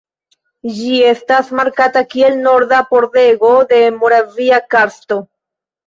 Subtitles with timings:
[0.77, 5.25] Ĝi estas markata kiel "Norda pordego de Moravia karsto".